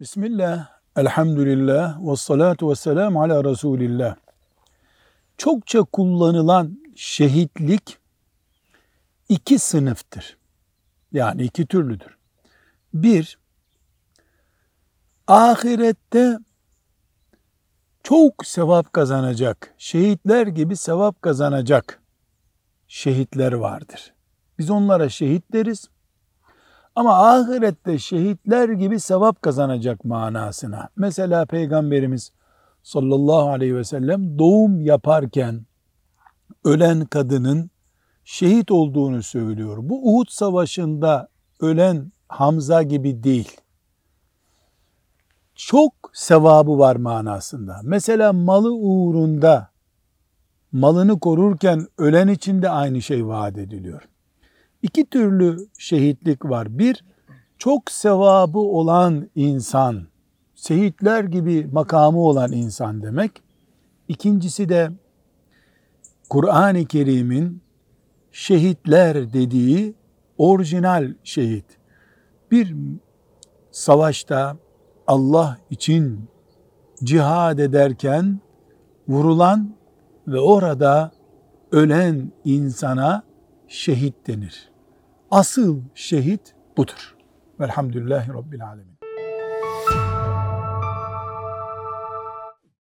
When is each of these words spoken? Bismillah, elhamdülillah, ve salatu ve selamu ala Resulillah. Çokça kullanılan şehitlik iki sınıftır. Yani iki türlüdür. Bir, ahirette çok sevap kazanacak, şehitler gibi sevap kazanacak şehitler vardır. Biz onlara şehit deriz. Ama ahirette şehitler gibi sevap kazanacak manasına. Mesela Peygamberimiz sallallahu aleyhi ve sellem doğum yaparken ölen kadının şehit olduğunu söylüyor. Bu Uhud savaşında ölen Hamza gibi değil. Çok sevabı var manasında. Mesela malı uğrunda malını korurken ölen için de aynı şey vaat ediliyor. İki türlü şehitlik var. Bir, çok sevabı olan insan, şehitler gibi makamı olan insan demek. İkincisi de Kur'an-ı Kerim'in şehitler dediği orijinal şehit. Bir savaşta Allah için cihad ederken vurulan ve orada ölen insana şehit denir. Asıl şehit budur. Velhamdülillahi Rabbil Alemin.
Bismillah, 0.00 0.68
elhamdülillah, 0.96 2.10
ve 2.10 2.16
salatu 2.16 2.70
ve 2.70 2.74
selamu 2.74 3.22
ala 3.22 3.44
Resulillah. 3.44 4.16
Çokça 5.38 5.82
kullanılan 5.82 6.78
şehitlik 6.96 7.98
iki 9.28 9.58
sınıftır. 9.58 10.36
Yani 11.12 11.42
iki 11.42 11.66
türlüdür. 11.66 12.16
Bir, 12.94 13.38
ahirette 15.26 16.38
çok 18.02 18.46
sevap 18.46 18.92
kazanacak, 18.92 19.74
şehitler 19.78 20.46
gibi 20.46 20.76
sevap 20.76 21.22
kazanacak 21.22 22.02
şehitler 22.88 23.52
vardır. 23.52 24.14
Biz 24.58 24.70
onlara 24.70 25.08
şehit 25.08 25.52
deriz. 25.52 25.88
Ama 26.96 27.28
ahirette 27.28 27.98
şehitler 27.98 28.68
gibi 28.68 29.00
sevap 29.00 29.42
kazanacak 29.42 30.04
manasına. 30.04 30.88
Mesela 30.96 31.46
Peygamberimiz 31.46 32.32
sallallahu 32.82 33.48
aleyhi 33.48 33.76
ve 33.76 33.84
sellem 33.84 34.38
doğum 34.38 34.80
yaparken 34.80 35.66
ölen 36.64 37.04
kadının 37.04 37.70
şehit 38.24 38.70
olduğunu 38.70 39.22
söylüyor. 39.22 39.78
Bu 39.80 40.14
Uhud 40.14 40.28
savaşında 40.28 41.28
ölen 41.60 42.12
Hamza 42.28 42.82
gibi 42.82 43.22
değil. 43.22 43.56
Çok 45.54 45.92
sevabı 46.12 46.78
var 46.78 46.96
manasında. 46.96 47.80
Mesela 47.82 48.32
malı 48.32 48.72
uğrunda 48.72 49.70
malını 50.72 51.20
korurken 51.20 51.86
ölen 51.98 52.28
için 52.28 52.62
de 52.62 52.70
aynı 52.70 53.02
şey 53.02 53.26
vaat 53.26 53.58
ediliyor. 53.58 54.02
İki 54.84 55.06
türlü 55.06 55.68
şehitlik 55.78 56.44
var. 56.44 56.78
Bir, 56.78 57.04
çok 57.58 57.90
sevabı 57.90 58.58
olan 58.58 59.30
insan, 59.34 60.06
şehitler 60.54 61.24
gibi 61.24 61.66
makamı 61.72 62.18
olan 62.18 62.52
insan 62.52 63.02
demek. 63.02 63.42
İkincisi 64.08 64.68
de 64.68 64.90
Kur'an-ı 66.30 66.84
Kerim'in 66.84 67.62
şehitler 68.32 69.32
dediği 69.32 69.94
orijinal 70.38 71.14
şehit. 71.22 71.78
Bir 72.50 72.76
savaşta 73.70 74.56
Allah 75.06 75.58
için 75.70 76.28
cihad 77.04 77.58
ederken 77.58 78.40
vurulan 79.08 79.76
ve 80.28 80.40
orada 80.40 81.12
ölen 81.72 82.32
insana 82.44 83.22
şehit 83.68 84.26
denir. 84.26 84.73
Asıl 85.30 85.80
şehit 85.94 86.54
budur. 86.76 87.16
Velhamdülillahi 87.60 88.28
Rabbil 88.32 88.66
Alemin. 88.66 88.94